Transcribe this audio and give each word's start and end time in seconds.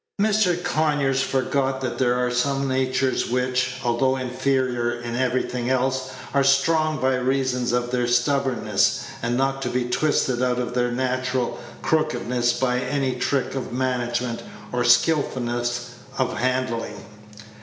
Mr. 0.19 0.57
Conyers 0.63 1.21
forgot 1.21 1.79
that 1.81 1.99
there 1.99 2.15
are 2.15 2.31
some 2.31 2.67
natures 2.67 3.29
which, 3.29 3.75
although 3.83 4.15
inferior 4.17 4.89
in 4.99 5.15
everything 5.15 5.69
else, 5.69 6.09
are 6.33 6.43
strong 6.43 6.97
by 6.99 7.13
reason 7.13 7.71
of 7.77 7.91
their 7.91 8.07
stubbornness, 8.07 9.03
and 9.21 9.37
not 9.37 9.61
to 9.61 9.69
be 9.69 9.85
twisted 9.85 10.41
out 10.41 10.57
of 10.57 10.73
their 10.73 10.89
natural 10.89 11.59
crookedness 11.83 12.51
by 12.59 12.79
any 12.79 13.13
trick 13.15 13.53
of 13.53 13.71
management 13.73 14.41
or 14.71 14.83
skilfulness 14.83 15.91
of 16.17 16.35
handling. 16.35 17.05